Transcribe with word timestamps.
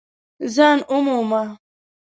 ځان 0.53 0.77
ومومه! 0.91 1.41